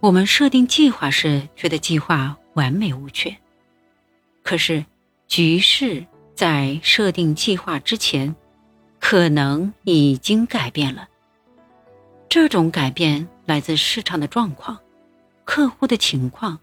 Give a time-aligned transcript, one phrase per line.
[0.00, 3.36] 我们设定计划时觉得计划完美无缺，
[4.42, 4.84] 可是
[5.26, 8.34] 局势在设定计划之前，
[9.00, 11.08] 可能已经改变了。
[12.28, 14.78] 这种改变来自市场的状况、
[15.44, 16.60] 客户的情况、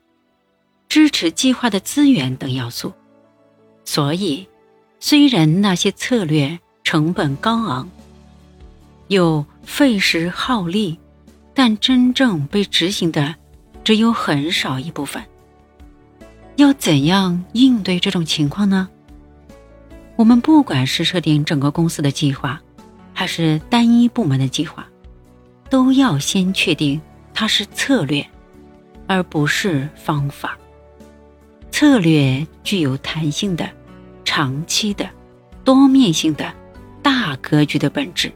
[0.88, 2.94] 支持计划的资源等要素。
[3.84, 4.48] 所以，
[5.00, 7.90] 虽然那些策略成本高昂，
[9.08, 10.98] 又费时耗力，
[11.56, 13.34] 但真正被执行的
[13.84, 15.24] 只有很少一部分。
[16.58, 18.88] 要怎样应对这种情况呢？
[20.16, 22.62] 我们不管是设定整个公司的计划，
[23.14, 24.86] 还是单一部门的计划，
[25.70, 27.02] 都要先确定
[27.34, 28.26] 它是策略，
[29.08, 30.58] 而不是方法。
[31.72, 33.70] 策略具有弹性的、
[34.24, 35.10] 长期的、
[35.66, 36.54] 多面性的、
[37.02, 38.32] 大格局的本质。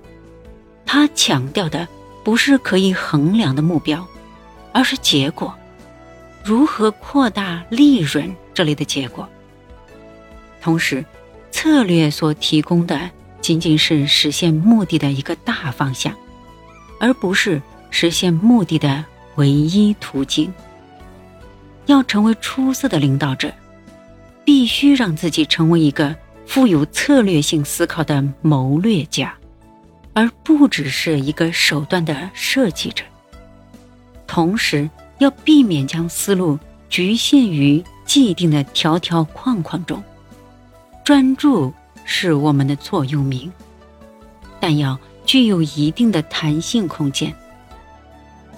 [0.85, 1.87] 它强调的
[2.29, 4.05] 不是可以衡量的目标，
[4.71, 5.51] 而是结果，
[6.43, 9.27] 如何扩大利润这类的结果。
[10.61, 11.03] 同时，
[11.49, 13.09] 策略所提供的
[13.41, 16.13] 仅仅是实现目的的一个大方向，
[16.99, 17.59] 而不是
[17.89, 19.03] 实现目的的
[19.37, 20.53] 唯一途径。
[21.87, 23.51] 要成为出色的领导者，
[24.45, 26.15] 必须让自己成为一个
[26.45, 29.33] 富有策略性思考的谋略家，
[30.19, 33.05] 而不只是一个手段的设计者。
[34.27, 34.89] 同时，
[35.19, 40.03] 要避免将思路局限于既定的条条框框中。
[41.05, 43.49] 专注是我们的座右铭，
[44.59, 47.33] 但要具有一定的弹性空间。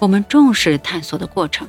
[0.00, 1.68] 我们重视探索的过程。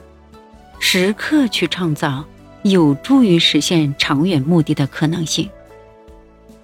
[0.79, 2.25] 时刻去创造
[2.63, 5.47] 有助于实现长远目的的可能性。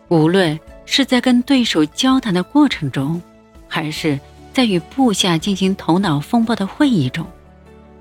[0.07, 0.59] 无论
[0.91, 3.21] 是在跟对手交谈的过程中，
[3.67, 4.19] 还是
[4.51, 7.23] 在与部下进行头脑风暴的会议中，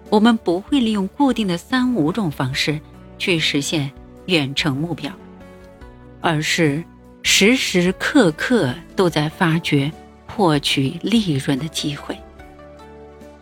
[0.08, 2.81] 我们不会利用固定的三五种方式
[3.19, 3.92] 去实现
[4.25, 5.12] 远程目标，
[6.22, 6.82] 而是
[7.22, 9.93] 时时刻刻都在发掘
[10.27, 12.16] 获取利润的机会。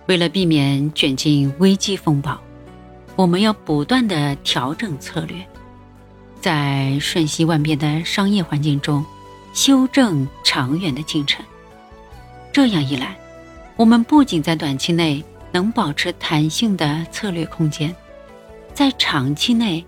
[0.06, 2.36] 为了避免卷进危机风暴。
[3.14, 5.42] 我们要不断的调整策略，
[6.38, 9.02] 在瞬息万变的商业环境中，
[9.56, 11.42] 修正长远的进程。
[12.52, 13.16] 这样一来，
[13.74, 17.96] 我们不仅在短期内能保持弹性的策略空间，
[18.74, 19.82] 在长期内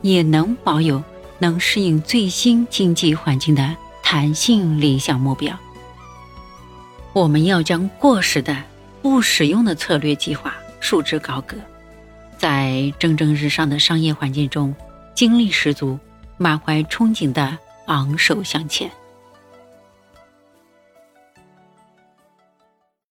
[0.00, 1.00] 也能保有
[1.38, 5.56] 能适应最新经济环境的弹性理想目标。
[7.12, 8.56] 我们要将过时的、
[9.02, 11.56] 不实用的策略计划束之高阁。
[12.36, 14.74] 在蒸蒸日上的商业环境中，
[15.14, 15.96] 精力十足、
[16.38, 17.56] 满怀憧憬地
[17.86, 18.90] 昂首向前。